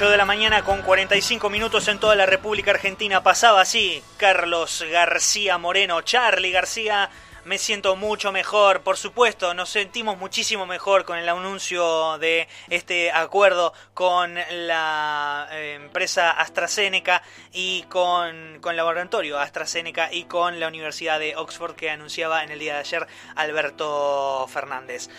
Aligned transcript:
8 0.00 0.08
de 0.08 0.16
la 0.16 0.24
mañana 0.24 0.64
con 0.64 0.80
45 0.80 1.50
minutos 1.50 1.86
en 1.88 2.00
toda 2.00 2.16
la 2.16 2.24
República 2.24 2.70
Argentina. 2.70 3.22
Pasaba 3.22 3.60
así 3.60 4.02
Carlos 4.16 4.82
García 4.90 5.58
Moreno, 5.58 6.00
Charlie 6.00 6.52
García. 6.52 7.10
Me 7.44 7.58
siento 7.58 7.96
mucho 7.96 8.32
mejor, 8.32 8.80
por 8.80 8.96
supuesto, 8.96 9.52
nos 9.52 9.68
sentimos 9.68 10.16
muchísimo 10.16 10.64
mejor 10.64 11.04
con 11.04 11.18
el 11.18 11.28
anuncio 11.28 12.16
de 12.16 12.48
este 12.70 13.12
acuerdo 13.12 13.74
con 13.92 14.36
la 14.36 15.48
eh, 15.52 15.74
empresa 15.74 16.30
AstraZeneca 16.30 17.22
y 17.52 17.82
con, 17.90 18.58
con 18.62 18.70
el 18.70 18.78
laboratorio 18.78 19.38
AstraZeneca 19.38 20.10
y 20.10 20.24
con 20.24 20.60
la 20.60 20.68
Universidad 20.68 21.18
de 21.18 21.36
Oxford 21.36 21.74
que 21.74 21.90
anunciaba 21.90 22.42
en 22.42 22.52
el 22.52 22.58
día 22.58 22.72
de 22.72 22.80
ayer 22.80 23.06
Alberto 23.36 24.48
Fernández. 24.48 25.10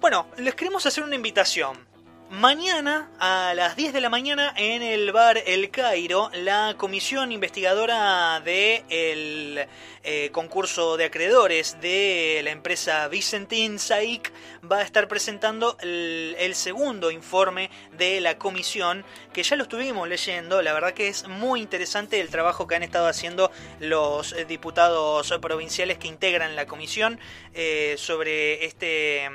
Bueno, 0.00 0.26
les 0.38 0.54
queremos 0.54 0.86
hacer 0.86 1.04
una 1.04 1.16
invitación. 1.16 1.85
Mañana 2.28 3.08
a 3.20 3.54
las 3.54 3.76
10 3.76 3.92
de 3.92 4.00
la 4.00 4.08
mañana 4.08 4.52
en 4.56 4.82
el 4.82 5.12
bar 5.12 5.40
El 5.46 5.70
Cairo, 5.70 6.28
la 6.34 6.74
comisión 6.76 7.30
investigadora 7.30 8.40
del 8.40 9.54
de 9.54 9.68
eh, 10.02 10.30
concurso 10.32 10.96
de 10.96 11.04
acreedores 11.04 11.80
de 11.80 12.40
la 12.42 12.50
empresa 12.50 13.06
Vicentin 13.06 13.78
Saik 13.78 14.32
va 14.70 14.78
a 14.78 14.82
estar 14.82 15.06
presentando 15.06 15.76
el, 15.80 16.52
segundo 16.54 17.12
informe 17.12 17.70
de 17.96 18.20
la 18.20 18.38
comisión 18.38 19.04
que 19.32 19.44
ya 19.44 19.54
lo 19.54 19.62
estuvimos 19.62 20.08
leyendo. 20.08 20.62
La 20.62 20.72
verdad 20.72 20.94
que 20.94 21.06
es 21.06 21.28
muy 21.28 21.60
interesante 21.60 22.20
el 22.20 22.28
trabajo 22.28 22.66
que 22.66 22.74
han 22.74 22.82
estado 22.82 23.06
haciendo 23.06 23.52
los 23.78 24.34
diputados 24.48 25.32
provinciales 25.40 25.98
que 25.98 26.08
integran 26.08 26.56
la 26.56 26.66
comisión 26.66 27.20
eh, 27.54 27.94
sobre 27.98 28.64
este 28.64 29.28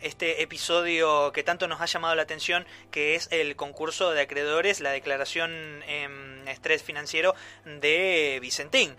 este 0.00 0.42
episodio 0.42 1.32
que 1.32 1.42
tanto 1.42 1.68
nos 1.68 1.80
ha 1.80 1.86
llamado 1.86 2.14
la 2.14 2.22
atención, 2.22 2.66
que 2.90 3.14
es 3.14 3.28
el 3.30 3.56
concurso 3.56 4.10
de 4.10 4.22
acreedores, 4.22 4.80
la 4.80 4.90
declaración 4.90 5.82
en 5.88 6.46
estrés 6.48 6.82
financiero 6.82 7.34
de 7.64 8.38
Vicentín. 8.40 8.96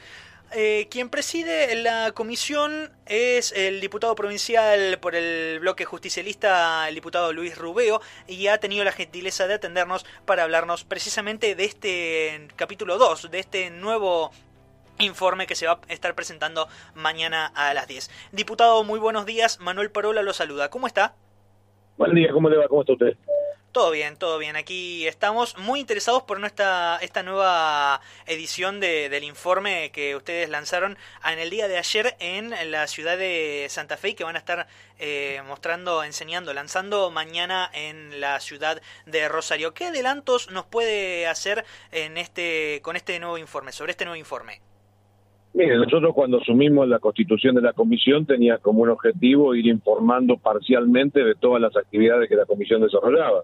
Eh, 0.53 0.87
quien 0.89 1.09
preside 1.09 1.75
la 1.75 2.13
comisión 2.13 2.89
es 3.05 3.51
el 3.51 3.81
diputado 3.81 4.15
provincial 4.15 4.97
por 4.99 5.13
el 5.13 5.59
bloque 5.59 5.83
justicialista, 5.83 6.87
el 6.87 6.95
diputado 6.95 7.33
Luis 7.33 7.57
Rubeo, 7.57 8.01
y 8.27 8.47
ha 8.47 8.57
tenido 8.57 8.85
la 8.85 8.93
gentileza 8.93 9.45
de 9.47 9.55
atendernos 9.55 10.05
para 10.25 10.43
hablarnos 10.43 10.85
precisamente 10.85 11.53
de 11.55 11.65
este 11.65 12.47
capítulo 12.55 12.97
2, 12.97 13.29
de 13.29 13.39
este 13.39 13.69
nuevo 13.71 14.31
informe 14.99 15.47
que 15.47 15.55
se 15.55 15.67
va 15.67 15.79
a 15.87 15.93
estar 15.93 16.15
presentando 16.15 16.67
mañana 16.95 17.51
a 17.55 17.73
las 17.73 17.87
10. 17.87 18.09
Diputado, 18.31 18.83
muy 18.83 18.99
buenos 18.99 19.25
días. 19.25 19.59
Manuel 19.59 19.91
Parola 19.91 20.21
lo 20.21 20.33
saluda. 20.33 20.69
¿Cómo 20.69 20.87
está? 20.87 21.15
Buen 21.97 22.13
día, 22.13 22.31
¿cómo 22.31 22.49
le 22.49 22.57
va? 22.57 22.67
¿Cómo 22.67 22.81
está 22.81 22.93
usted? 22.93 23.17
Todo 23.71 23.91
bien, 23.91 24.17
todo 24.17 24.39
bien. 24.39 24.55
Aquí 24.55 25.05
estamos 25.05 25.55
muy 25.57 25.79
interesados 25.79 26.23
por 26.23 26.39
nuestra, 26.39 26.97
esta 27.01 27.21
nueva 27.21 28.01
edición 28.25 28.79
de, 28.79 29.07
del 29.09 29.23
informe 29.23 29.91
que 29.91 30.15
ustedes 30.15 30.49
lanzaron 30.49 30.97
en 31.23 31.37
el 31.37 31.51
día 31.51 31.67
de 31.67 31.77
ayer 31.77 32.15
en 32.19 32.55
la 32.71 32.87
ciudad 32.87 33.19
de 33.19 33.67
Santa 33.69 33.97
Fe 33.97 34.09
y 34.09 34.13
que 34.15 34.23
van 34.23 34.35
a 34.35 34.39
estar 34.39 34.67
eh, 34.97 35.43
mostrando, 35.47 36.03
enseñando, 36.03 36.55
lanzando 36.55 37.11
mañana 37.11 37.69
en 37.71 38.19
la 38.19 38.39
ciudad 38.39 38.81
de 39.05 39.29
Rosario. 39.29 39.75
¿Qué 39.75 39.85
adelantos 39.85 40.49
nos 40.49 40.65
puede 40.65 41.27
hacer 41.27 41.63
en 41.91 42.17
este, 42.17 42.81
con 42.81 42.95
este 42.95 43.19
nuevo 43.19 43.37
informe, 43.37 43.71
sobre 43.73 43.91
este 43.91 44.05
nuevo 44.05 44.15
informe? 44.15 44.59
Mire, 45.57 45.75
nosotros 45.75 46.13
cuando 46.13 46.37
asumimos 46.37 46.87
la 46.87 46.99
constitución 46.99 47.55
de 47.55 47.63
la 47.63 47.73
comisión 47.73 48.27
tenía 48.27 48.59
como 48.59 48.83
un 48.83 48.89
objetivo 48.89 49.55
ir 49.55 49.65
informando 49.65 50.37
parcialmente 50.37 51.23
de 51.23 51.33
todas 51.33 51.59
las 51.59 51.75
actividades 51.75 52.29
que 52.29 52.35
la 52.35 52.45
comisión 52.45 52.79
desarrollaba. 52.83 53.41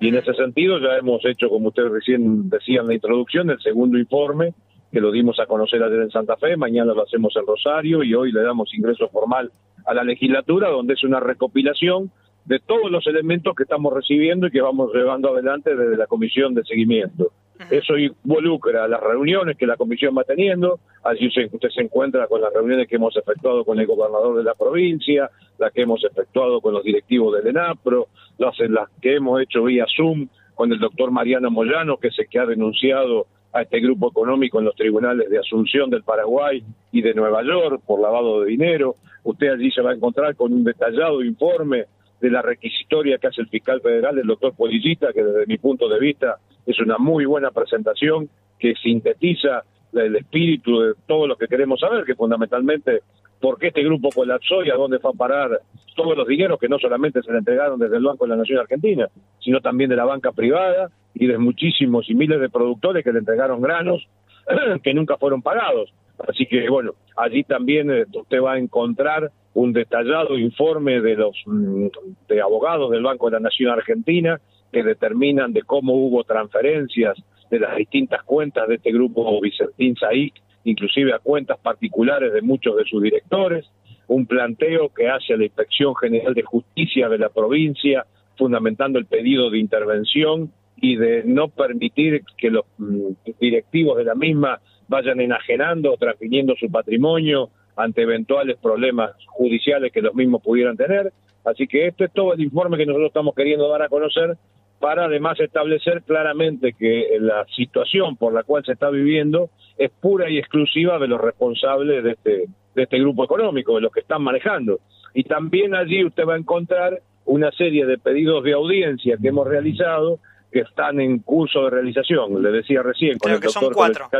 Y 0.00 0.08
en 0.08 0.16
ese 0.16 0.34
sentido 0.34 0.80
ya 0.80 0.98
hemos 0.98 1.24
hecho, 1.24 1.48
como 1.48 1.68
usted 1.68 1.84
recién 1.84 2.50
decía 2.50 2.80
en 2.80 2.88
la 2.88 2.94
introducción, 2.94 3.48
el 3.48 3.60
segundo 3.60 3.96
informe 3.96 4.54
que 4.90 5.00
lo 5.00 5.12
dimos 5.12 5.38
a 5.38 5.46
conocer 5.46 5.80
ayer 5.84 6.00
en 6.00 6.10
Santa 6.10 6.36
Fe, 6.36 6.56
mañana 6.56 6.94
lo 6.94 7.04
hacemos 7.04 7.32
en 7.36 7.46
Rosario 7.46 8.02
y 8.02 8.12
hoy 8.12 8.32
le 8.32 8.42
damos 8.42 8.74
ingreso 8.74 9.08
formal 9.10 9.52
a 9.86 9.94
la 9.94 10.02
legislatura, 10.02 10.68
donde 10.68 10.94
es 10.94 11.04
una 11.04 11.20
recopilación 11.20 12.10
de 12.44 12.58
todos 12.58 12.90
los 12.90 13.06
elementos 13.06 13.54
que 13.54 13.62
estamos 13.62 13.92
recibiendo 13.92 14.48
y 14.48 14.50
que 14.50 14.60
vamos 14.60 14.92
llevando 14.92 15.28
adelante 15.28 15.76
desde 15.76 15.96
la 15.96 16.08
comisión 16.08 16.54
de 16.54 16.64
seguimiento. 16.64 17.30
Eso 17.70 17.96
involucra 17.96 18.88
las 18.88 19.00
reuniones 19.00 19.56
que 19.56 19.68
la 19.68 19.76
comisión 19.76 20.18
va 20.18 20.24
teniendo, 20.24 20.80
allí 21.02 21.26
usted 21.26 21.68
se 21.74 21.82
encuentra 21.82 22.26
con 22.26 22.40
las 22.40 22.52
reuniones 22.52 22.88
que 22.88 22.96
hemos 22.96 23.16
efectuado 23.16 23.64
con 23.64 23.78
el 23.78 23.86
gobernador 23.86 24.36
de 24.36 24.44
la 24.44 24.54
provincia, 24.54 25.30
las 25.58 25.72
que 25.72 25.82
hemos 25.82 26.02
efectuado 26.04 26.60
con 26.60 26.74
los 26.74 26.84
directivos 26.84 27.34
del 27.34 27.48
ENAPRO, 27.48 28.08
las, 28.38 28.58
las 28.68 28.88
que 29.00 29.16
hemos 29.16 29.40
hecho 29.40 29.64
vía 29.64 29.86
Zoom 29.94 30.28
con 30.54 30.72
el 30.72 30.78
doctor 30.78 31.10
Mariano 31.10 31.50
Moyano, 31.50 31.96
que 31.96 32.10
se 32.10 32.26
que 32.26 32.38
ha 32.38 32.46
denunciado 32.46 33.26
a 33.52 33.62
este 33.62 33.80
grupo 33.80 34.10
económico 34.10 34.58
en 34.58 34.64
los 34.64 34.74
tribunales 34.74 35.28
de 35.28 35.38
Asunción 35.38 35.90
del 35.90 36.02
Paraguay 36.02 36.62
y 36.90 37.02
de 37.02 37.14
Nueva 37.14 37.42
York 37.42 37.82
por 37.86 38.00
lavado 38.00 38.40
de 38.40 38.50
dinero. 38.50 38.96
Usted 39.24 39.48
allí 39.48 39.70
se 39.70 39.82
va 39.82 39.90
a 39.90 39.94
encontrar 39.94 40.34
con 40.36 40.52
un 40.52 40.64
detallado 40.64 41.22
informe 41.22 41.84
de 42.20 42.30
la 42.30 42.40
requisitoria 42.40 43.18
que 43.18 43.26
hace 43.26 43.42
el 43.42 43.48
fiscal 43.48 43.80
federal, 43.80 44.18
el 44.18 44.26
doctor 44.26 44.54
Policita, 44.54 45.12
que 45.12 45.22
desde 45.22 45.46
mi 45.46 45.58
punto 45.58 45.88
de 45.88 45.98
vista 45.98 46.36
es 46.64 46.78
una 46.80 46.96
muy 46.96 47.24
buena 47.24 47.50
presentación 47.50 48.28
que 48.58 48.74
sintetiza 48.76 49.64
el 49.92 50.16
espíritu 50.16 50.80
de 50.80 50.94
todo 51.06 51.26
lo 51.26 51.36
que 51.36 51.48
queremos 51.48 51.80
saber, 51.80 52.04
que 52.04 52.14
fundamentalmente 52.14 53.02
por 53.40 53.58
qué 53.58 53.68
este 53.68 53.82
grupo 53.82 54.10
colapsó 54.14 54.64
y 54.64 54.70
a 54.70 54.76
dónde 54.76 54.98
fue 55.00 55.10
a 55.10 55.18
parar 55.18 55.60
todos 55.96 56.16
los 56.16 56.26
dineros 56.26 56.58
que 56.58 56.68
no 56.68 56.78
solamente 56.78 57.22
se 57.22 57.32
le 57.32 57.38
entregaron 57.38 57.78
desde 57.78 57.96
el 57.96 58.04
Banco 58.04 58.24
de 58.24 58.30
la 58.30 58.36
Nación 58.36 58.60
Argentina, 58.60 59.08
sino 59.40 59.60
también 59.60 59.90
de 59.90 59.96
la 59.96 60.04
banca 60.04 60.32
privada 60.32 60.90
y 61.14 61.26
de 61.26 61.36
muchísimos 61.38 62.08
y 62.08 62.14
miles 62.14 62.40
de 62.40 62.48
productores 62.48 63.04
que 63.04 63.12
le 63.12 63.18
entregaron 63.18 63.60
granos 63.60 64.06
que 64.82 64.94
nunca 64.94 65.16
fueron 65.18 65.42
pagados. 65.42 65.92
Así 66.28 66.46
que 66.46 66.68
bueno, 66.70 66.92
allí 67.16 67.42
también 67.42 67.90
eh, 67.90 68.04
usted 68.14 68.40
va 68.40 68.54
a 68.54 68.58
encontrar 68.58 69.30
un 69.54 69.72
detallado 69.72 70.38
informe 70.38 71.00
de 71.00 71.16
los 71.16 71.36
mm, 71.44 71.86
de 72.28 72.40
abogados 72.40 72.90
del 72.90 73.02
Banco 73.02 73.26
de 73.26 73.32
la 73.32 73.40
Nación 73.40 73.70
Argentina 73.70 74.40
que 74.72 74.82
determinan 74.82 75.52
de 75.52 75.62
cómo 75.62 75.94
hubo 75.94 76.24
transferencias 76.24 77.18
de 77.52 77.60
las 77.60 77.76
distintas 77.76 78.22
cuentas 78.22 78.66
de 78.66 78.76
este 78.76 78.90
grupo 78.90 79.38
Vicentín 79.38 79.94
Saíc, 79.94 80.32
inclusive 80.64 81.12
a 81.12 81.18
cuentas 81.18 81.58
particulares 81.58 82.32
de 82.32 82.40
muchos 82.40 82.74
de 82.78 82.84
sus 82.84 83.02
directores, 83.02 83.70
un 84.08 84.24
planteo 84.24 84.88
que 84.88 85.10
hace 85.10 85.36
la 85.36 85.44
Inspección 85.44 85.94
General 85.94 86.32
de 86.32 86.44
Justicia 86.44 87.10
de 87.10 87.18
la 87.18 87.28
provincia, 87.28 88.06
fundamentando 88.38 88.98
el 88.98 89.04
pedido 89.04 89.50
de 89.50 89.58
intervención 89.58 90.50
y 90.80 90.96
de 90.96 91.24
no 91.24 91.48
permitir 91.48 92.22
que 92.38 92.50
los 92.50 92.64
mm, 92.78 93.08
directivos 93.38 93.98
de 93.98 94.04
la 94.04 94.14
misma 94.14 94.58
vayan 94.88 95.20
enajenando 95.20 95.92
o 95.92 95.98
transfiriendo 95.98 96.54
su 96.58 96.70
patrimonio 96.70 97.50
ante 97.76 98.02
eventuales 98.02 98.56
problemas 98.62 99.10
judiciales 99.26 99.92
que 99.92 100.00
los 100.00 100.14
mismos 100.14 100.40
pudieran 100.42 100.78
tener. 100.78 101.12
Así 101.44 101.66
que 101.66 101.88
este 101.88 102.04
es 102.04 102.12
todo 102.14 102.32
el 102.32 102.40
informe 102.40 102.78
que 102.78 102.86
nosotros 102.86 103.08
estamos 103.08 103.34
queriendo 103.34 103.68
dar 103.68 103.82
a 103.82 103.90
conocer 103.90 104.38
para 104.82 105.04
además 105.04 105.38
establecer 105.38 106.02
claramente 106.02 106.72
que 106.72 107.16
la 107.20 107.46
situación 107.54 108.16
por 108.16 108.34
la 108.34 108.42
cual 108.42 108.64
se 108.64 108.72
está 108.72 108.90
viviendo 108.90 109.48
es 109.78 109.92
pura 109.92 110.28
y 110.28 110.38
exclusiva 110.38 110.98
de 110.98 111.06
los 111.06 111.20
responsables 111.20 112.02
de 112.02 112.10
este, 112.10 112.46
de 112.74 112.82
este 112.82 112.98
grupo 112.98 113.22
económico, 113.22 113.76
de 113.76 113.82
los 113.82 113.92
que 113.92 114.00
están 114.00 114.24
manejando. 114.24 114.80
Y 115.14 115.22
también 115.22 115.76
allí 115.76 116.04
usted 116.04 116.26
va 116.26 116.34
a 116.34 116.38
encontrar 116.38 117.00
una 117.26 117.52
serie 117.52 117.86
de 117.86 117.96
pedidos 117.96 118.42
de 118.42 118.54
audiencia 118.54 119.16
que 119.22 119.28
hemos 119.28 119.46
realizado 119.46 120.18
que 120.50 120.62
están 120.62 121.00
en 121.00 121.20
curso 121.20 121.62
de 121.62 121.70
realización. 121.70 122.42
Le 122.42 122.50
decía 122.50 122.82
recién 122.82 123.18
con 123.18 123.30
el 123.30 123.38
doctor 123.38 123.72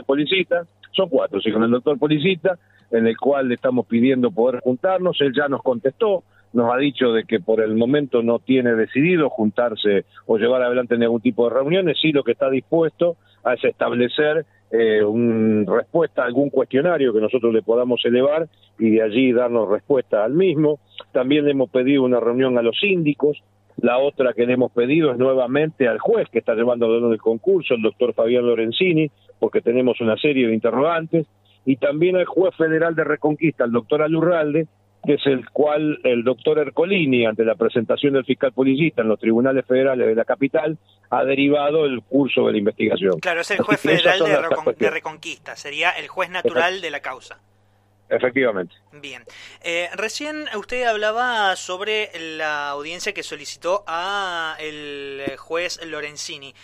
Policita, 0.07 0.65
son 0.93 1.09
cuatro, 1.09 1.41
sí, 1.41 1.51
con 1.51 1.65
el 1.65 1.73
doctor 1.73 1.99
Policita, 1.99 2.57
en 2.93 3.09
el 3.09 3.17
cual 3.17 3.49
le 3.49 3.57
estamos 3.57 3.85
pidiendo 3.87 4.31
poder 4.31 4.61
juntarnos. 4.61 5.21
Él 5.23 5.33
ya 5.37 5.49
nos 5.49 5.61
contestó, 5.61 6.23
nos 6.53 6.73
ha 6.73 6.77
dicho 6.79 7.13
de 7.13 7.25
que 7.25 7.41
por 7.41 7.61
el 7.61 7.75
momento 7.75 8.23
no 8.23 8.39
tiene 8.39 8.75
decidido 8.75 9.31
juntarse 9.31 10.05
o 10.27 10.39
llevar 10.39 10.63
adelante 10.63 10.99
ningún 10.99 11.21
tipo 11.21 11.49
de 11.49 11.55
reuniones, 11.55 11.99
sí 12.01 12.13
lo 12.13 12.23
que 12.23 12.33
está 12.33 12.51
dispuesto 12.51 13.17
a 13.45 13.55
es 13.55 13.65
establecer 13.65 14.45
eh, 14.71 15.03
una 15.05 15.71
respuesta 15.71 16.23
a 16.23 16.27
algún 16.27 16.51
cuestionario 16.51 17.13
que 17.13 17.21
nosotros 17.21 17.53
le 17.53 17.63
podamos 17.63 18.03
elevar 18.05 18.49
y 18.79 18.91
de 18.91 19.03
allí 19.03 19.33
darnos 19.33 19.69
respuesta 19.69 20.25
al 20.25 20.33
mismo. 20.33 20.79
También 21.13 21.45
le 21.45 21.51
hemos 21.51 21.71
pedido 21.71 22.05
una 22.05 22.21
reunión 22.21 22.57
a 22.57 22.63
los 22.63 22.79
síndicos. 22.81 23.43
La 23.79 23.99
otra 23.99 24.33
que 24.33 24.47
le 24.47 24.55
hemos 24.55 24.73
pedido 24.73 25.11
es 25.11 25.19
nuevamente 25.19 25.89
al 25.89 25.99
juez 25.99 26.29
que 26.31 26.39
está 26.39 26.55
llevando 26.55 27.13
el 27.13 27.19
concurso, 27.19 27.75
el 27.75 27.83
doctor 27.83 28.15
Fabián 28.15 28.47
Lorenzini, 28.47 29.11
porque 29.39 29.61
tenemos 29.61 30.01
una 30.01 30.17
serie 30.17 30.47
de 30.47 30.55
interrogantes 30.55 31.27
y 31.65 31.77
también 31.77 32.17
al 32.17 32.27
juez 32.27 32.55
federal 32.57 32.95
de 32.95 33.05
Reconquista, 33.05 33.65
el 33.65 33.73
doctor 33.73 34.03
Alurralde, 34.03 34.67
que 35.05 35.15
es 35.15 35.27
el 35.27 35.49
cual 35.51 35.99
el 36.05 36.23
doctor 36.23 36.59
Ercolini, 36.59 37.27
ante 37.27 37.45
la 37.45 37.55
presentación 37.55 38.15
del 38.15 38.25
fiscal 38.25 38.53
policista 38.53 39.03
en 39.03 39.09
los 39.09 39.19
tribunales 39.19 39.67
federales 39.67 40.07
de 40.07 40.15
la 40.15 40.25
capital, 40.25 40.79
ha 41.11 41.25
derivado 41.25 41.85
el 41.85 42.03
curso 42.03 42.47
de 42.47 42.53
la 42.53 42.59
investigación. 42.59 43.19
Claro, 43.21 43.41
es 43.41 43.51
el 43.51 43.63
juez 43.63 43.81
federal 43.81 44.21
de, 44.21 44.91
Reconquista, 44.91 45.57
sería 45.57 45.91
el 45.91 46.09
juez 46.09 46.31
natural 46.31 46.81
de 46.81 46.91
la 46.91 47.01
causa. 47.01 47.41
Efectivamente. 48.09 48.75
Bien. 48.93 49.25
Eh, 49.63 49.89
recién 49.95 50.45
usted 50.55 50.85
hablaba 50.85 51.57
sobre 51.57 52.11
la 52.37 52.69
audiencia 52.69 53.15
que 53.15 53.23
solicitó 53.23 53.85
a 53.87 54.57
el 54.61 55.35
juez 55.39 55.81
Lorenzini, 55.87 56.55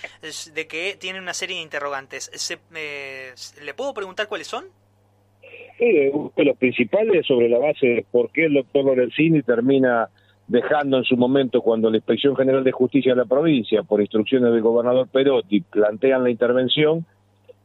de 0.52 0.66
que 0.66 0.96
tiene 1.00 1.18
una 1.20 1.32
serie 1.32 1.56
de 1.56 1.62
interrogantes. 1.62 2.30
Eh, 2.74 3.32
¿Le 3.62 3.74
puedo 3.74 3.94
preguntar 3.94 4.28
cuáles 4.28 4.46
son? 4.46 4.66
Sí, 5.78 6.08
uno 6.12 6.32
de 6.36 6.44
los 6.44 6.56
principales 6.56 7.26
sobre 7.26 7.48
la 7.48 7.58
base 7.58 7.86
de 7.86 8.06
por 8.10 8.30
qué 8.30 8.46
el 8.46 8.54
doctor 8.54 8.84
Lorenzini 8.84 9.42
termina 9.42 10.08
dejando 10.48 10.96
en 10.96 11.04
su 11.04 11.16
momento 11.16 11.60
cuando 11.60 11.90
la 11.90 11.98
Inspección 11.98 12.34
General 12.34 12.64
de 12.64 12.72
Justicia 12.72 13.12
de 13.12 13.20
la 13.20 13.26
provincia, 13.26 13.82
por 13.82 14.00
instrucciones 14.00 14.52
del 14.52 14.62
gobernador 14.62 15.06
Perotti, 15.08 15.60
plantean 15.60 16.24
la 16.24 16.30
intervención, 16.30 17.04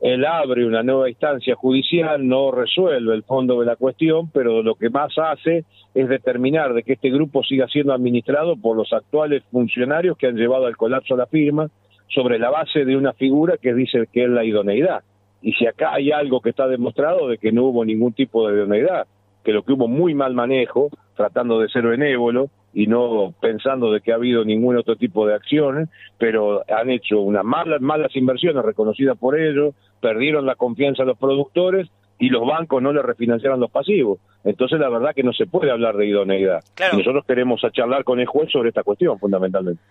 él 0.04 0.26
abre 0.26 0.66
una 0.66 0.84
nueva 0.84 1.10
instancia 1.10 1.56
judicial, 1.56 2.28
no 2.28 2.52
resuelve 2.52 3.16
el 3.16 3.24
fondo 3.24 3.62
de 3.62 3.66
la 3.66 3.78
cuestión, 3.78 4.30
pero 4.32 4.62
lo 4.62 4.76
que 4.76 4.90
más 4.90 5.14
hace 5.18 5.64
es 5.94 6.10
determinar 6.10 6.74
de 6.74 6.84
que 6.84 6.94
este 6.94 7.10
grupo 7.10 7.42
siga 7.42 7.70
siendo 7.70 7.94
administrado 7.94 8.58
por 8.58 8.76
los 8.76 8.92
actuales 8.92 9.44
funcionarios 9.50 10.18
que 10.18 10.28
han 10.28 10.36
llevado 10.36 10.66
al 10.66 10.76
colapso 10.76 11.14
a 11.14 11.20
la 11.20 11.26
firma 11.28 11.70
sobre 12.10 12.38
la 12.38 12.50
base 12.50 12.84
de 12.84 12.98
una 12.98 13.14
figura 13.14 13.56
que 13.58 13.74
dice 13.74 14.08
que 14.12 14.26
es 14.26 14.30
la 14.30 14.44
idoneidad. 14.44 15.04
Y 15.44 15.54
si 15.54 15.68
acá 15.68 15.94
hay 15.94 16.12
algo 16.12 16.42
que 16.42 16.50
está 16.50 16.68
demostrado 16.68 17.28
de 17.28 17.38
que 17.38 17.52
no 17.52 17.66
hubo 17.66 17.86
ningún 17.86 18.14
tipo 18.14 18.48
de 18.48 18.56
idoneidad, 18.56 19.06
que 19.44 19.52
lo 19.52 19.64
que 19.64 19.74
hubo 19.74 19.88
muy 19.88 20.16
mal 20.16 20.34
manejo, 20.34 20.90
tratando 21.16 21.60
de 21.60 21.68
ser 21.68 21.86
benévolo, 21.86 22.50
y 22.74 22.88
no 22.88 23.34
pensando 23.40 23.92
de 23.92 24.02
que 24.02 24.12
ha 24.12 24.16
habido 24.16 24.44
ningún 24.44 24.78
otro 24.78 24.96
tipo 24.96 25.28
de 25.28 25.36
acciones, 25.36 25.90
pero 26.18 26.64
han 26.68 26.90
hecho 26.90 27.20
unas 27.20 27.44
malas, 27.44 27.82
malas 27.82 28.16
inversiones 28.16 28.64
reconocidas 28.64 29.18
por 29.18 29.40
ellos, 29.40 29.76
perdieron 30.02 30.46
la 30.46 30.56
confianza 30.56 31.04
de 31.04 31.08
los 31.08 31.18
productores 31.18 31.90
y 32.18 32.30
los 32.30 32.48
bancos 32.48 32.82
no 32.82 32.94
le 32.94 33.02
refinanciaron 33.02 33.60
los 33.60 33.70
pasivos. 33.70 34.20
Entonces 34.44 34.80
la 34.80 34.90
verdad 34.90 35.14
que 35.14 35.24
no 35.24 35.34
se 35.34 35.46
puede 35.46 35.72
hablar 35.72 35.98
de 35.98 36.08
idoneidad. 36.08 36.64
Y 36.92 36.98
nosotros 36.98 37.26
queremos 37.28 37.62
charlar 37.74 38.04
con 38.04 38.20
el 38.20 38.26
juez 38.26 38.50
sobre 38.52 38.70
esta 38.70 38.84
cuestión 38.84 39.20
fundamentalmente. 39.20 39.82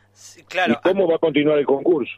claro. 0.49 0.73
¿Y 0.73 0.89
cómo 0.89 1.07
va 1.07 1.17
a 1.17 1.19
continuar 1.19 1.59
el 1.59 1.67
concurso? 1.67 2.13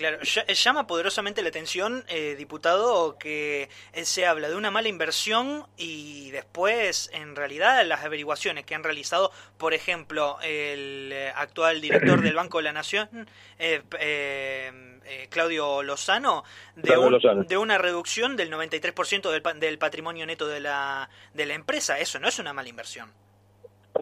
Claro, 0.00 0.16
eh, 0.22 0.54
llama 0.54 0.86
poderosamente 0.86 1.42
la 1.42 1.50
atención, 1.50 2.06
eh, 2.08 2.34
diputado, 2.34 3.18
que 3.18 3.68
eh, 3.92 4.04
se 4.06 4.24
habla 4.24 4.48
de 4.48 4.56
una 4.56 4.70
mala 4.70 4.88
inversión 4.88 5.66
y 5.76 6.30
después, 6.30 7.10
en 7.12 7.36
realidad, 7.36 7.84
las 7.84 8.02
averiguaciones 8.02 8.64
que 8.64 8.74
han 8.74 8.82
realizado, 8.82 9.30
por 9.58 9.74
ejemplo, 9.74 10.38
el 10.40 11.12
actual 11.34 11.82
director 11.82 12.22
del 12.22 12.32
Banco 12.32 12.56
de 12.56 12.64
la 12.64 12.72
Nación, 12.72 13.28
Claudio 15.28 15.82
Lozano, 15.82 16.44
de, 16.76 17.44
de, 17.46 17.58
una 17.58 17.76
reducción 17.76 18.36
del 18.36 18.50
93% 18.50 19.30
del, 19.30 19.60
del 19.60 19.78
patrimonio 19.78 20.24
neto 20.24 20.48
de 20.48 20.60
la, 20.60 21.10
de 21.34 21.44
la 21.44 21.52
empresa. 21.52 21.98
Eso 21.98 22.18
no 22.18 22.26
es 22.26 22.38
una 22.38 22.54
mala 22.54 22.70
inversión. 22.70 23.12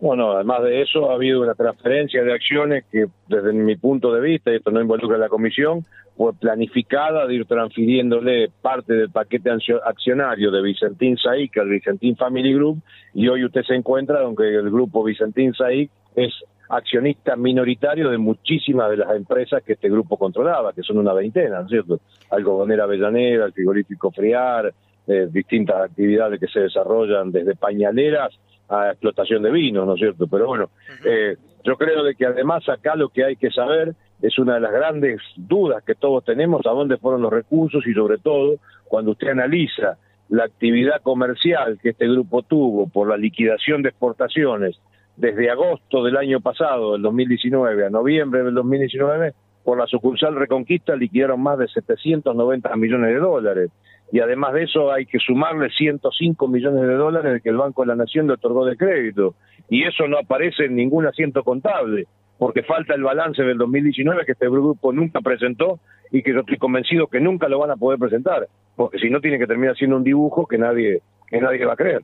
Bueno, 0.00 0.32
además 0.32 0.62
de 0.62 0.82
eso, 0.82 1.10
ha 1.10 1.14
habido 1.14 1.40
una 1.42 1.54
transferencia 1.54 2.22
de 2.22 2.32
acciones 2.32 2.84
que, 2.90 3.06
desde 3.26 3.52
mi 3.52 3.76
punto 3.76 4.12
de 4.12 4.20
vista, 4.20 4.52
y 4.52 4.56
esto 4.56 4.70
no 4.70 4.80
involucra 4.80 5.16
a 5.16 5.20
la 5.20 5.28
comisión, 5.28 5.84
fue 6.16 6.32
planificada 6.34 7.26
de 7.26 7.34
ir 7.34 7.46
transfiriéndole 7.46 8.50
parte 8.62 8.94
del 8.94 9.10
paquete 9.10 9.50
accionario 9.84 10.50
de 10.50 10.62
Vicentín 10.62 11.16
Saic 11.16 11.56
al 11.58 11.68
Vicentín 11.68 12.16
Family 12.16 12.54
Group, 12.54 12.80
y 13.14 13.28
hoy 13.28 13.44
usted 13.44 13.62
se 13.62 13.74
encuentra, 13.74 14.20
aunque 14.20 14.48
el 14.54 14.70
grupo 14.70 15.02
Vicentín 15.02 15.52
Saic 15.54 15.90
es 16.14 16.32
accionista 16.68 17.34
minoritario 17.34 18.10
de 18.10 18.18
muchísimas 18.18 18.90
de 18.90 18.98
las 18.98 19.16
empresas 19.16 19.62
que 19.64 19.72
este 19.72 19.88
grupo 19.88 20.16
controlaba, 20.16 20.72
que 20.72 20.82
son 20.82 20.98
una 20.98 21.12
veintena, 21.12 21.60
¿no 21.60 21.64
es 21.64 21.70
cierto? 21.70 22.00
Algodonera 22.30 22.84
Avellaneda, 22.84 23.46
el 23.46 23.52
frigorífico 23.52 24.10
Friar, 24.12 24.72
eh, 25.06 25.28
distintas 25.30 25.76
actividades 25.76 26.38
que 26.38 26.48
se 26.48 26.60
desarrollan 26.60 27.32
desde 27.32 27.56
pañaleras 27.56 28.38
a 28.68 28.90
explotación 28.90 29.42
de 29.42 29.50
vinos, 29.50 29.86
¿no 29.86 29.94
es 29.94 30.00
cierto? 30.00 30.26
Pero 30.26 30.46
bueno, 30.46 30.70
eh, 31.04 31.36
yo 31.64 31.76
creo 31.76 32.04
de 32.04 32.14
que 32.14 32.26
además 32.26 32.68
acá 32.68 32.96
lo 32.96 33.08
que 33.08 33.24
hay 33.24 33.36
que 33.36 33.50
saber 33.50 33.94
es 34.20 34.38
una 34.38 34.54
de 34.54 34.60
las 34.60 34.72
grandes 34.72 35.20
dudas 35.36 35.82
que 35.84 35.94
todos 35.94 36.24
tenemos, 36.24 36.66
a 36.66 36.70
dónde 36.70 36.98
fueron 36.98 37.22
los 37.22 37.32
recursos 37.32 37.86
y 37.86 37.94
sobre 37.94 38.18
todo 38.18 38.56
cuando 38.88 39.12
usted 39.12 39.28
analiza 39.28 39.98
la 40.28 40.44
actividad 40.44 41.00
comercial 41.02 41.78
que 41.82 41.90
este 41.90 42.06
grupo 42.06 42.42
tuvo 42.42 42.88
por 42.88 43.08
la 43.08 43.16
liquidación 43.16 43.82
de 43.82 43.90
exportaciones 43.90 44.78
desde 45.16 45.50
agosto 45.50 46.04
del 46.04 46.16
año 46.16 46.40
pasado, 46.40 46.92
del 46.92 47.02
2019, 47.02 47.86
a 47.86 47.90
noviembre 47.90 48.44
del 48.44 48.54
2019, 48.54 49.32
por 49.64 49.78
la 49.78 49.86
sucursal 49.86 50.36
Reconquista 50.36 50.94
liquidaron 50.94 51.42
más 51.42 51.58
de 51.58 51.68
790 51.68 52.74
millones 52.76 53.10
de 53.10 53.18
dólares 53.18 53.70
y 54.10 54.20
además 54.20 54.54
de 54.54 54.64
eso 54.64 54.90
hay 54.92 55.06
que 55.06 55.18
sumarle 55.18 55.70
105 55.70 56.48
millones 56.48 56.82
de 56.82 56.94
dólares 56.94 57.42
que 57.42 57.50
el 57.50 57.56
Banco 57.56 57.82
de 57.82 57.88
la 57.88 57.96
Nación 57.96 58.26
le 58.26 58.34
otorgó 58.34 58.64
de 58.64 58.76
crédito 58.76 59.34
y 59.68 59.84
eso 59.84 60.08
no 60.08 60.18
aparece 60.18 60.64
en 60.64 60.76
ningún 60.76 61.06
asiento 61.06 61.42
contable 61.42 62.06
porque 62.38 62.62
falta 62.62 62.94
el 62.94 63.02
balance 63.02 63.42
del 63.42 63.58
2019 63.58 64.24
que 64.24 64.32
este 64.32 64.48
grupo 64.48 64.92
nunca 64.92 65.20
presentó 65.20 65.80
y 66.10 66.22
que 66.22 66.32
yo 66.32 66.40
estoy 66.40 66.56
convencido 66.56 67.08
que 67.08 67.20
nunca 67.20 67.48
lo 67.48 67.58
van 67.58 67.70
a 67.70 67.76
poder 67.76 67.98
presentar 67.98 68.46
porque 68.76 68.98
si 68.98 69.10
no 69.10 69.20
tiene 69.20 69.38
que 69.38 69.46
terminar 69.46 69.76
siendo 69.76 69.96
un 69.96 70.04
dibujo 70.04 70.46
que 70.46 70.58
nadie 70.58 71.02
que 71.28 71.40
nadie 71.40 71.64
va 71.66 71.74
a 71.74 71.76
creer. 71.76 72.02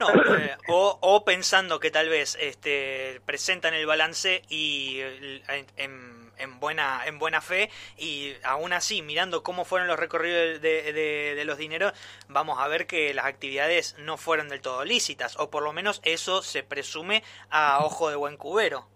No, 0.00 0.08
eh, 0.36 0.56
o, 0.68 1.24
pensando 1.24 1.78
que 1.80 1.90
tal 1.90 2.08
vez 2.08 2.36
este, 2.40 3.20
presentan 3.24 3.74
el 3.74 3.86
balance 3.86 4.42
y 4.48 4.98
eh, 5.00 5.66
en 5.76 6.24
en 6.38 6.60
buena, 6.60 7.00
en 7.06 7.18
buena 7.18 7.40
fe 7.40 7.70
y 7.98 8.32
aún 8.44 8.72
así, 8.72 9.02
mirando 9.02 9.42
cómo 9.42 9.64
fueron 9.64 9.88
los 9.88 9.98
recorridos 9.98 10.60
de, 10.60 10.92
de, 10.92 11.44
los 11.44 11.58
dineros, 11.58 11.92
vamos 12.28 12.58
a 12.58 12.68
ver 12.68 12.86
que 12.86 13.12
las 13.14 13.26
actividades 13.26 13.96
no 13.98 14.16
fueron 14.16 14.48
del 14.48 14.60
todo 14.60 14.84
lícitas, 14.84 15.38
o 15.38 15.50
por 15.50 15.62
lo 15.62 15.72
menos 15.72 16.00
eso 16.04 16.42
se 16.42 16.62
presume 16.62 17.22
a 17.50 17.78
ojo 17.84 18.10
de 18.10 18.16
buen 18.16 18.36
cubero. 18.36 18.86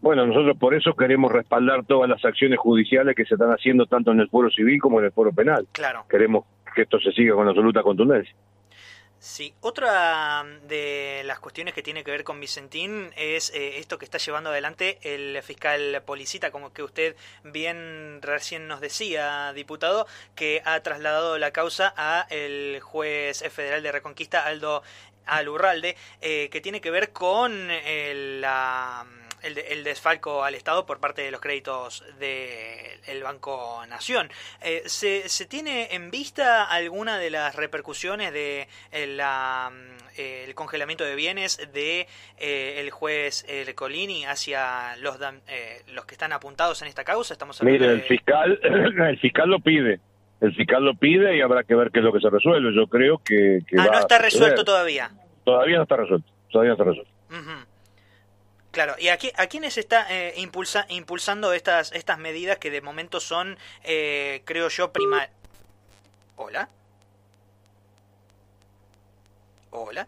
Bueno, 0.00 0.26
nosotros 0.26 0.56
por 0.58 0.74
eso 0.74 0.94
queremos 0.94 1.30
respaldar 1.30 1.84
todas 1.84 2.08
las 2.08 2.24
acciones 2.24 2.58
judiciales 2.58 3.14
que 3.14 3.26
se 3.26 3.34
están 3.34 3.50
haciendo 3.50 3.84
tanto 3.86 4.12
en 4.12 4.20
el 4.20 4.30
foro 4.30 4.50
civil 4.50 4.80
como 4.80 4.98
en 4.98 5.06
el 5.06 5.12
foro 5.12 5.30
penal. 5.30 5.66
Claro. 5.72 6.06
Queremos 6.08 6.46
que 6.74 6.82
esto 6.82 6.98
se 7.00 7.12
siga 7.12 7.34
con 7.34 7.46
absoluta 7.46 7.82
contundencia. 7.82 8.34
Sí, 9.22 9.52
otra 9.60 10.46
de 10.62 11.20
las 11.26 11.40
cuestiones 11.40 11.74
que 11.74 11.82
tiene 11.82 12.04
que 12.04 12.10
ver 12.10 12.24
con 12.24 12.40
Vicentín 12.40 13.12
es 13.18 13.50
eh, 13.50 13.76
esto 13.78 13.98
que 13.98 14.06
está 14.06 14.16
llevando 14.16 14.48
adelante 14.48 14.98
el 15.02 15.42
fiscal 15.42 16.02
Policita, 16.06 16.50
como 16.50 16.72
que 16.72 16.82
usted 16.82 17.16
bien 17.44 18.22
recién 18.22 18.66
nos 18.66 18.80
decía, 18.80 19.52
diputado, 19.52 20.06
que 20.34 20.62
ha 20.64 20.80
trasladado 20.80 21.36
la 21.36 21.50
causa 21.50 21.92
a 21.98 22.26
el 22.30 22.80
juez 22.80 23.44
federal 23.52 23.82
de 23.82 23.92
Reconquista, 23.92 24.46
Aldo 24.46 24.82
Alurralde, 25.26 25.98
eh, 26.22 26.48
que 26.50 26.62
tiene 26.62 26.80
que 26.80 26.90
ver 26.90 27.12
con 27.12 27.68
eh, 27.70 28.38
la 28.40 29.06
el, 29.42 29.84
desfalco 29.84 30.44
al 30.44 30.54
Estado 30.54 30.86
por 30.86 31.00
parte 31.00 31.22
de 31.22 31.30
los 31.30 31.40
créditos 31.40 32.04
del 32.18 33.22
Banco 33.22 33.82
Nación. 33.88 34.28
Eh, 34.62 34.82
¿se, 34.86 35.28
¿se, 35.28 35.46
tiene 35.46 35.94
en 35.94 36.10
vista 36.10 36.64
alguna 36.64 37.18
de 37.18 37.30
las 37.30 37.54
repercusiones 37.56 38.32
de 38.32 38.68
eh, 38.92 39.06
la, 39.06 39.70
eh, 40.16 40.44
el 40.46 40.54
congelamiento 40.54 41.04
de 41.04 41.14
bienes 41.14 41.72
de 41.72 42.06
el 42.38 42.90
juez 42.90 43.46
Colini 43.74 44.24
hacia 44.24 44.96
los, 44.96 45.18
los 45.92 46.04
que 46.04 46.14
están 46.14 46.32
apuntados 46.32 46.82
en 46.82 46.88
esta 46.88 47.04
causa? 47.04 47.34
Estamos 47.34 47.62
Mire, 47.62 47.86
el 47.86 48.02
fiscal, 48.02 48.58
el 48.62 49.18
fiscal 49.18 49.48
lo 49.48 49.60
pide. 49.60 50.00
El 50.40 50.54
fiscal 50.54 50.82
lo 50.82 50.94
pide 50.94 51.36
y 51.36 51.42
habrá 51.42 51.64
que 51.64 51.74
ver 51.74 51.90
qué 51.90 51.98
es 51.98 52.04
lo 52.04 52.12
que 52.12 52.20
se 52.20 52.30
resuelve. 52.30 52.74
Yo 52.74 52.86
creo 52.86 53.18
que... 53.18 53.58
ah, 53.78 53.88
no 53.92 53.98
está 53.98 54.18
resuelto 54.18 54.64
todavía. 54.64 55.10
Todavía 55.44 55.76
no 55.76 55.82
está 55.82 55.96
resuelto. 55.96 56.32
Todavía 56.50 56.70
no 56.70 56.74
está 56.74 56.84
resuelto. 56.84 57.12
Claro, 58.70 58.94
¿y 58.98 59.08
aquí, 59.08 59.32
a 59.36 59.48
quiénes 59.48 59.76
está 59.78 60.06
eh, 60.10 60.34
impulsa, 60.36 60.86
impulsando 60.88 61.52
estas, 61.52 61.90
estas 61.92 62.18
medidas 62.18 62.58
que 62.58 62.70
de 62.70 62.80
momento 62.80 63.18
son, 63.18 63.58
eh, 63.82 64.42
creo 64.44 64.68
yo, 64.68 64.92
prima... 64.92 65.28
Hola. 66.36 66.68
Hola. 69.70 70.06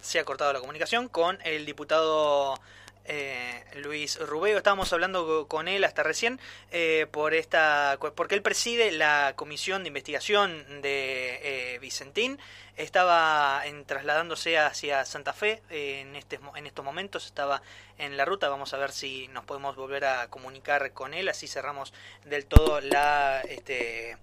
Se 0.00 0.18
ha 0.18 0.24
cortado 0.24 0.52
la 0.52 0.60
comunicación 0.60 1.08
con 1.08 1.38
el 1.44 1.66
diputado 1.66 2.58
eh, 3.04 3.64
Luis 3.76 4.18
Rubeo. 4.20 4.58
Estábamos 4.58 4.92
hablando 4.92 5.46
con 5.48 5.68
él 5.68 5.84
hasta 5.84 6.02
recién 6.02 6.38
eh, 6.70 7.06
por 7.10 7.34
esta, 7.34 7.98
porque 8.14 8.34
él 8.34 8.42
preside 8.42 8.92
la 8.92 9.32
comisión 9.36 9.82
de 9.82 9.88
investigación 9.88 10.82
de 10.82 11.74
eh, 11.74 11.78
Vicentín. 11.80 12.38
Estaba 12.76 13.62
en, 13.66 13.84
trasladándose 13.84 14.58
hacia 14.58 15.04
Santa 15.04 15.32
Fe 15.32 15.62
en, 15.68 16.16
este, 16.16 16.38
en 16.54 16.66
estos 16.66 16.84
momentos. 16.84 17.26
Estaba 17.26 17.62
en 17.98 18.16
la 18.16 18.24
ruta. 18.24 18.48
Vamos 18.48 18.72
a 18.72 18.78
ver 18.78 18.92
si 18.92 19.28
nos 19.28 19.44
podemos 19.44 19.76
volver 19.76 20.04
a 20.04 20.28
comunicar 20.28 20.92
con 20.92 21.12
él. 21.12 21.28
Así 21.28 21.48
cerramos 21.48 21.92
del 22.24 22.46
todo 22.46 22.80
la, 22.80 23.40
este, 23.42 24.16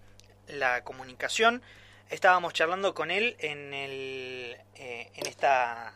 la 0.47 0.83
comunicación. 0.83 1.61
Estábamos 2.09 2.53
charlando 2.53 2.95
con 2.95 3.11
él 3.11 3.35
en, 3.39 3.73
el, 3.73 4.57
en 4.75 5.27
esta 5.27 5.93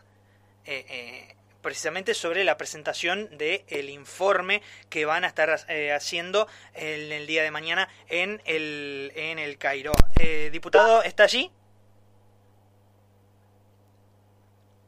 precisamente 1.64 2.12
sobre 2.12 2.44
la 2.44 2.58
presentación 2.58 3.38
del 3.38 3.64
el 3.68 3.88
informe 3.88 4.62
que 4.90 5.06
van 5.06 5.24
a 5.24 5.28
estar 5.28 5.64
eh, 5.68 5.92
haciendo 5.92 6.46
en 6.74 7.10
el 7.10 7.26
día 7.26 7.42
de 7.42 7.50
mañana 7.50 7.88
en 8.08 8.42
el, 8.44 9.10
en 9.16 9.38
el 9.38 9.56
Cairo. 9.56 9.92
Eh, 10.20 10.50
diputado, 10.52 11.02
¿está 11.02 11.24
allí? 11.24 11.50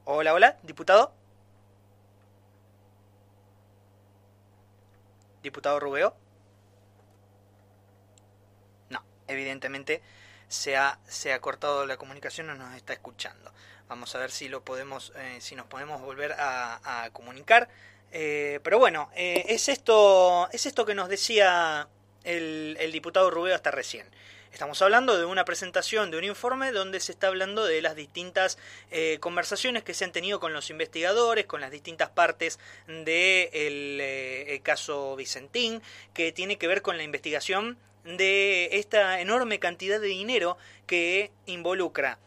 Hola, 0.05 0.35
hola, 0.35 0.59
diputado. 0.63 1.15
Diputado 5.43 5.81
Rubeo. 5.81 6.15
No, 8.91 9.03
evidentemente 9.29 10.03
se 10.49 10.77
ha, 10.77 10.99
se 11.07 11.33
ha 11.33 11.41
cortado 11.41 11.87
la 11.87 11.97
comunicación, 11.97 12.47
no 12.47 12.55
nos 12.55 12.75
está 12.77 12.93
escuchando. 12.93 13.53
Vamos 13.89 14.15
a 14.15 14.19
ver 14.19 14.31
si 14.31 14.49
lo 14.49 14.63
podemos, 14.63 15.13
eh, 15.17 15.39
si 15.41 15.55
nos 15.55 15.67
podemos 15.67 16.01
volver 16.01 16.35
a, 16.39 17.09
comunicar. 17.13 17.69
Eh, 18.13 18.61
pero 18.63 18.79
bueno, 18.79 19.11
eh, 19.15 19.45
es 19.49 19.69
esto, 19.69 20.49
es 20.53 20.67
esto 20.67 20.87
que 20.87 20.95
nos 20.95 21.09
decía 21.09 21.89
el, 22.25 22.77
el 22.81 22.93
diputado 22.93 23.31
Rubeo 23.31 23.55
hasta 23.55 23.71
recién. 23.71 24.07
Estamos 24.57 24.81
hablando 24.81 25.19
de 25.19 25.27
una 25.27 25.45
presentación 25.45 26.11
de 26.11 26.17
un 26.17 26.25
informe 26.25 26.73
donde 26.73 26.99
se 27.01 27.13
está 27.13 27.27
hablando 27.27 27.67
de 27.67 27.83
las 27.83 27.95
distintas 27.95 28.57
conversaciones 29.21 29.83
que 29.83 29.93
se 29.93 30.07
han 30.07 30.13
tenido 30.13 30.41
con 30.41 30.55
los 30.55 30.71
investigadores, 30.71 31.45
con 31.45 31.61
las 31.61 31.71
distintas 31.71 32.09
partes 32.09 32.59
del 32.87 34.63
caso 34.63 35.15
Vicentín, 35.15 35.83
que 36.15 36.33
tiene 36.33 36.57
que 36.57 36.69
ver 36.69 36.81
con 36.81 36.97
la 36.97 37.03
investigación 37.03 37.77
de 38.05 38.71
esta 38.73 39.21
enorme 39.21 39.59
cantidad 39.59 40.01
de 40.01 40.07
dinero 40.07 40.57
que 40.87 41.33
involucra 41.45 42.19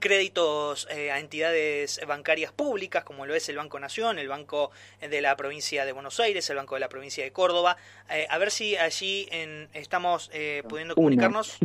créditos 0.00 0.88
eh, 0.90 1.12
a 1.12 1.18
entidades 1.18 2.00
bancarias 2.06 2.52
públicas, 2.52 3.04
como 3.04 3.26
lo 3.26 3.34
es 3.34 3.48
el 3.50 3.56
Banco 3.56 3.78
Nación, 3.78 4.18
el 4.18 4.28
Banco 4.28 4.70
de 5.00 5.20
la 5.20 5.36
provincia 5.36 5.84
de 5.84 5.92
Buenos 5.92 6.18
Aires, 6.20 6.48
el 6.48 6.56
Banco 6.56 6.74
de 6.74 6.80
la 6.80 6.88
provincia 6.88 7.22
de 7.22 7.32
Córdoba. 7.32 7.76
Eh, 8.08 8.26
a 8.30 8.38
ver 8.38 8.50
si 8.50 8.76
allí 8.76 9.28
en, 9.30 9.68
estamos 9.74 10.30
eh, 10.32 10.62
pudiendo 10.68 10.94
comunicarnos. 10.94 11.58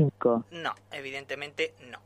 No, 0.52 0.76
evidentemente 0.92 1.74
no. 1.88 2.02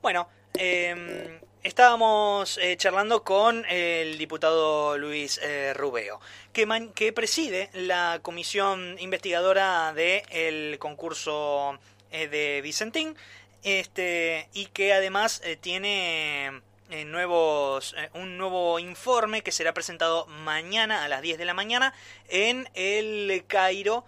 Bueno, 0.00 0.28
em, 0.54 1.40
estábamos 1.64 2.58
charlando 2.76 3.24
con 3.24 3.64
el 3.68 4.18
diputado 4.18 4.96
Luis 4.96 5.40
Rubeo, 5.74 6.20
que, 6.52 6.90
que 6.94 7.12
preside 7.12 7.70
la 7.74 8.20
comisión 8.22 8.96
investigadora 9.00 9.92
del 9.92 10.78
concurso 10.78 11.78
de 12.10 12.60
Vicentín 12.62 13.14
este, 13.62 14.48
y 14.52 14.66
que 14.66 14.92
además 14.92 15.40
eh, 15.44 15.56
tiene 15.56 16.62
eh, 16.90 17.04
nuevos, 17.04 17.94
eh, 17.96 18.10
un 18.14 18.38
nuevo 18.38 18.78
informe 18.78 19.42
que 19.42 19.52
será 19.52 19.74
presentado 19.74 20.26
mañana 20.26 21.04
a 21.04 21.08
las 21.08 21.22
10 21.22 21.38
de 21.38 21.44
la 21.44 21.54
mañana 21.54 21.94
en 22.28 22.68
el 22.74 23.44
Cairo 23.46 24.04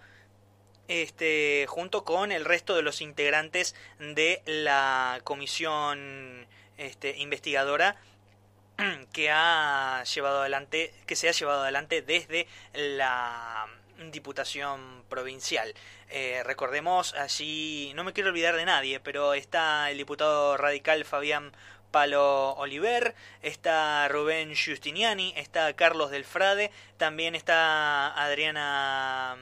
este, 0.87 1.65
junto 1.69 2.03
con 2.03 2.31
el 2.31 2.45
resto 2.45 2.75
de 2.75 2.81
los 2.81 3.01
integrantes 3.01 3.75
de 3.99 4.41
la 4.45 5.21
comisión 5.23 6.45
este, 6.77 7.17
investigadora 7.19 7.95
que 9.13 9.29
ha 9.31 10.03
llevado 10.03 10.41
adelante 10.41 10.93
que 11.05 11.15
se 11.15 11.29
ha 11.29 11.31
llevado 11.31 11.61
adelante 11.61 12.01
desde 12.01 12.47
la 12.73 13.67
diputación 14.11 15.03
provincial. 15.09 15.73
Eh, 16.09 16.41
recordemos 16.45 17.13
allí, 17.15 17.91
no 17.95 18.03
me 18.03 18.13
quiero 18.13 18.29
olvidar 18.29 18.55
de 18.55 18.65
nadie, 18.65 18.99
pero 18.99 19.33
está 19.33 19.89
el 19.91 19.97
diputado 19.97 20.57
radical 20.57 21.05
Fabián 21.05 21.51
Palo 21.91 22.53
Oliver, 22.53 23.13
está 23.43 24.07
Rubén 24.07 24.55
Giustiniani, 24.55 25.33
está 25.37 25.71
Carlos 25.73 26.09
Delfrade, 26.09 26.71
también 26.97 27.35
está 27.35 28.07
Adriana... 28.13 29.37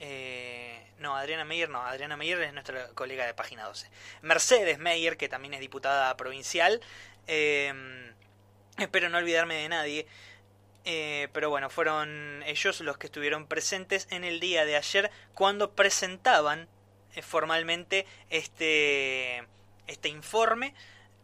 Eh, 0.00 0.84
no, 0.98 1.16
Adriana 1.16 1.44
Meyer 1.44 1.68
no, 1.68 1.80
Adriana 1.82 2.16
Meyer 2.16 2.40
es 2.42 2.52
nuestra 2.52 2.88
colega 2.88 3.24
de 3.24 3.34
Página 3.34 3.64
12. 3.64 3.88
Mercedes 4.22 4.78
Meyer, 4.78 5.16
que 5.16 5.28
también 5.28 5.54
es 5.54 5.60
diputada 5.60 6.16
provincial. 6.16 6.80
Eh, 7.28 7.72
espero 8.78 9.08
no 9.08 9.18
olvidarme 9.18 9.54
de 9.54 9.68
nadie. 9.68 10.06
Eh, 10.84 11.28
pero 11.32 11.48
bueno, 11.48 11.70
fueron 11.70 12.42
ellos 12.44 12.80
los 12.80 12.98
que 12.98 13.06
estuvieron 13.06 13.46
presentes 13.46 14.08
en 14.10 14.24
el 14.24 14.40
día 14.40 14.64
de 14.64 14.76
ayer 14.76 15.10
cuando 15.32 15.72
presentaban 15.72 16.68
eh, 17.14 17.22
formalmente 17.22 18.04
este, 18.30 19.46
este 19.86 20.08
informe 20.08 20.74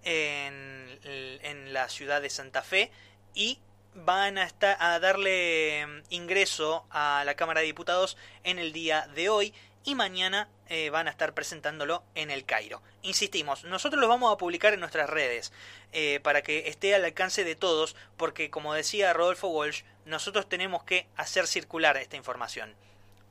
en, 0.05 0.99
en, 1.03 1.73
la 1.73 1.88
ciudad 1.88 2.23
de 2.23 2.31
Santa 2.31 2.62
Fe 2.62 2.93
y 3.35 3.59
van 3.95 4.38
a, 4.38 4.45
estar, 4.45 4.77
a 4.81 5.00
darle 5.00 5.87
mm, 5.87 6.03
ingreso 6.11 6.87
a 6.91 7.25
la 7.27 7.35
Cámara 7.35 7.61
de 7.61 7.67
Diputados 7.67 8.17
en 8.45 8.59
el 8.59 8.73
día 8.73 9.09
de 9.15 9.29
hoy 9.29 9.55
y 9.85 9.95
mañana 9.95 10.49
eh, 10.69 10.91
van 10.91 11.09
a 11.09 11.11
estar 11.11 11.35
presentándolo 11.35 12.03
en 12.15 12.31
el 12.31 12.45
Cairo. 12.45 12.83
Insistimos, 13.03 13.65
nosotros 13.65 14.01
lo 14.01 14.09
vamos 14.09 14.33
a 14.33 14.39
publicar 14.39 14.75
en 14.75 14.81
nuestras 14.81 15.09
redes 15.09 15.53
eh, 15.93 16.21
para 16.23 16.43
que 16.43 16.69
esté 16.69 16.95
al 16.95 17.05
alcance 17.05 17.45
de 17.45 17.55
todos, 17.55 17.97
porque 18.17 18.51
como 18.51 18.75
decía 18.75 19.13
Rodolfo 19.13 19.49
Walsh, 19.49 19.83
nosotros 20.05 20.49
tenemos 20.49 20.85
que 20.85 21.07
hacer 21.17 21.47
circular 21.47 21.97
esta 21.97 22.17
información. 22.17 22.75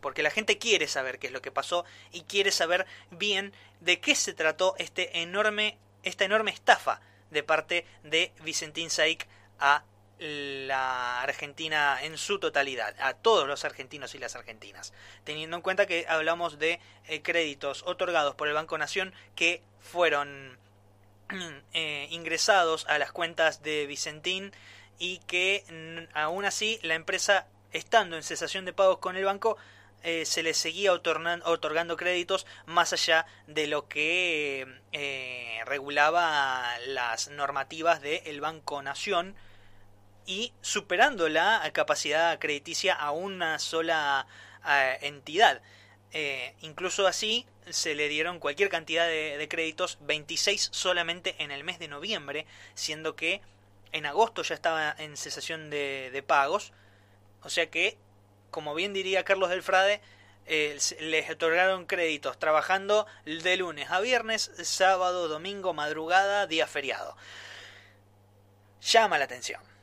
Porque 0.02 0.24
la 0.24 0.30
gente 0.30 0.58
quiere 0.58 0.88
saber 0.88 1.20
qué 1.20 1.28
es 1.28 1.34
lo 1.34 1.42
que 1.42 1.52
pasó 1.52 1.86
y 2.12 2.22
quiere 2.22 2.52
saber 2.52 2.86
bien 3.12 3.54
de 3.80 4.00
qué 4.00 4.16
se 4.16 4.34
trató 4.34 4.76
este 4.78 5.22
enorme, 5.22 5.78
esta 6.04 6.26
enorme 6.26 6.52
estafa 6.52 7.02
de 7.32 7.44
parte 7.44 7.86
de 8.04 8.32
Vicentín 8.44 8.90
Saik 8.90 9.28
a 9.60 9.84
la 10.20 11.22
Argentina 11.22 12.00
en 12.02 12.18
su 12.18 12.40
totalidad, 12.40 12.96
a 13.00 13.14
todos 13.14 13.48
los 13.48 13.66
argentinos 13.66 14.16
y 14.16 14.20
las 14.20 14.36
argentinas, 14.36 14.94
teniendo 15.24 15.56
en 15.56 15.62
cuenta 15.62 15.86
que 15.86 16.06
hablamos 16.08 16.58
de 16.58 16.80
eh, 17.08 17.22
créditos 17.22 17.84
otorgados 17.86 18.36
por 18.36 18.48
el 18.48 18.56
Banco 18.56 18.78
Nación 18.78 19.14
que 19.36 19.62
fueron 19.80 20.58
eh, 21.74 22.08
ingresados 22.10 22.86
a 22.88 22.98
las 22.98 23.12
cuentas 23.12 23.62
de 23.62 23.86
Vicentín 23.86 24.52
y 24.98 25.20
que 25.20 25.64
aún 26.14 26.46
así 26.46 26.80
la 26.82 26.96
empresa, 26.96 27.46
estando 27.72 28.16
en 28.16 28.24
cesación 28.24 28.66
de 28.66 28.74
pagos 28.74 28.98
con 28.98 29.16
el 29.16 29.26
banco, 29.26 29.58
eh, 30.02 30.26
se 30.26 30.42
le 30.42 30.56
seguía 30.56 30.94
otorgando 30.94 31.98
créditos 31.98 32.48
más 32.66 32.94
allá 32.94 33.28
de 33.46 33.68
lo 33.68 33.88
que 33.88 34.66
regulaba 35.66 36.80
las 36.88 37.28
normativas 37.28 38.02
del 38.02 38.42
Banco 38.42 38.82
Nación 38.82 39.36
y 40.28 40.54
superando 40.62 41.30
la 41.30 41.68
capacidad 41.74 42.38
crediticia 42.38 42.94
a 42.94 43.12
una 43.12 43.58
sola 43.58 44.28
eh, 44.68 44.98
entidad. 45.02 45.62
Eh, 46.12 46.54
incluso 46.62 47.08
así 47.08 47.48
se 47.70 47.96
le 47.96 48.10
dieron 48.10 48.40
cualquier 48.40 48.70
cantidad 48.70 49.08
de, 49.08 49.48
créditos, 49.50 49.98
26 50.02 50.70
solamente 50.72 51.36
en 51.40 51.52
el 51.52 51.64
mes 51.64 51.80
de 51.80 51.88
noviembre, 51.88 52.46
siendo 52.76 53.16
que 53.16 53.42
en 53.94 54.06
agosto 54.06 54.44
ya 54.44 54.56
estaba 54.56 54.94
en 55.00 55.16
cesación 55.18 55.70
de, 55.70 56.24
pagos. 56.28 56.74
O 57.42 57.50
sea 57.50 57.70
que, 57.70 57.98
como 58.52 58.76
bien 58.76 58.94
diría 58.94 59.24
Carlos 59.24 59.50
Delfrade, 59.50 60.02
eh, 60.46 60.78
les 61.00 61.30
otorgaron 61.30 61.86
créditos 61.86 62.38
trabajando 62.38 63.06
de 63.26 63.58
lunes 63.58 63.90
a 63.92 64.02
viernes, 64.02 64.52
sábado, 64.64 65.30
domingo, 65.30 65.74
madrugada, 65.74 66.48
día 66.48 66.68
feriado. 66.68 67.16
Llama 68.82 69.18
la 69.18 69.26
atención 69.26 69.77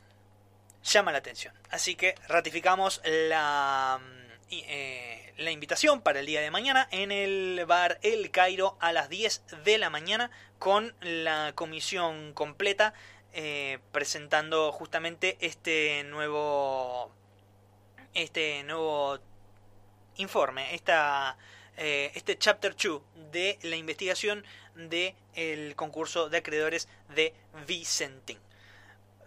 llama 0.84 1.12
la 1.12 1.18
atención. 1.18 1.54
Así 1.70 1.96
que 1.96 2.14
ratificamos 2.28 3.00
la, 3.04 4.00
eh, 4.50 5.32
la 5.38 5.50
invitación 5.50 6.02
para 6.02 6.20
el 6.20 6.26
día 6.26 6.40
de 6.40 6.50
mañana 6.50 6.88
en 6.92 7.10
el 7.10 7.64
bar 7.66 7.98
El 8.02 8.30
Cairo 8.30 8.76
a 8.80 8.92
las 8.92 9.08
10 9.08 9.42
de 9.64 9.78
la 9.78 9.90
mañana 9.90 10.30
con 10.58 10.94
la 11.00 11.52
comisión 11.54 12.32
completa 12.34 12.94
eh, 13.32 13.78
presentando 13.90 14.70
justamente 14.70 15.36
este 15.40 16.04
nuevo 16.04 17.10
este 18.12 18.62
nuevo 18.62 19.18
informe, 20.18 20.72
esta, 20.72 21.36
eh, 21.76 22.12
este 22.14 22.38
chapter 22.38 22.76
2 22.76 23.02
de 23.32 23.58
la 23.62 23.74
investigación 23.74 24.44
del 24.76 25.14
el 25.34 25.74
concurso 25.74 26.28
de 26.28 26.38
acreedores 26.38 26.88
de 27.16 27.34
Vicentín 27.66 28.38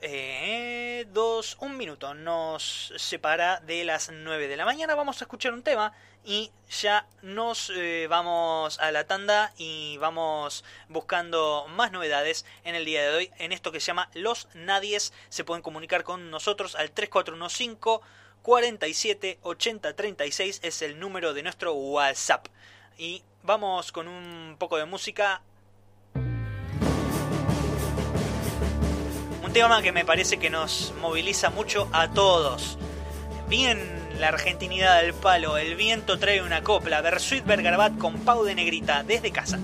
eh, 0.02 1.06
dos, 1.12 1.58
un 1.60 1.78
minuto 1.78 2.14
nos 2.14 2.94
separa 2.98 3.60
de 3.62 3.84
las 3.84 4.12
9 4.12 4.48
de 4.48 4.58
la 4.58 4.66
mañana. 4.66 4.96
Vamos 4.96 5.22
a 5.22 5.26
escuchar 5.26 5.54
un 5.54 5.64
tema 5.64 5.94
y 6.24 6.52
ya 6.70 7.08
nos 7.22 7.72
eh, 7.76 8.08
vamos 8.10 8.80
a 8.80 8.92
la 8.92 9.06
tanda 9.06 9.54
y 9.58 9.98
vamos 9.98 10.64
buscando 10.90 11.66
más 11.70 11.92
novedades 11.92 12.46
en 12.64 12.76
el 12.76 12.86
día 12.86 13.02
de 13.02 13.16
hoy 13.16 13.32
en 13.38 13.52
esto 13.52 13.72
que 13.72 13.80
se 13.80 13.88
llama 13.88 14.10
Los 14.14 14.48
Nadies. 14.54 15.14
Se 15.30 15.44
pueden 15.44 15.64
comunicar 15.64 16.04
con 16.04 16.30
nosotros 16.30 16.76
al 16.76 16.92
3415 16.92 18.06
47 18.42 19.40
80 19.42 19.94
36 19.96 20.60
es 20.64 20.82
el 20.82 21.00
número 21.00 21.34
de 21.34 21.44
nuestro 21.44 21.74
WhatsApp. 21.74 22.48
Y 22.98 23.24
vamos 23.44 23.92
con 23.92 24.08
un 24.08 24.56
poco 24.60 24.78
de 24.78 24.86
música 24.86 25.42
tema 29.58 29.82
que 29.82 29.92
me 29.92 30.06
parece 30.06 30.38
que 30.38 30.52
nos 30.52 30.94
moviliza 31.02 31.50
mucho 31.50 31.90
a 31.92 32.12
todos. 32.12 32.78
Bien 33.50 33.80
la 34.20 34.28
argentinidad 34.28 35.02
del 35.02 35.16
palo, 35.16 35.58
el 35.58 35.76
viento 35.76 36.20
trae 36.20 36.44
una 36.44 36.62
copla, 36.62 37.02
Versuit 37.02 37.44
Bergarabat 37.44 37.98
con 37.98 38.20
Pau 38.20 38.44
de 38.44 38.54
Negrita 38.54 39.02
desde 39.02 39.32
casa. 39.32 39.58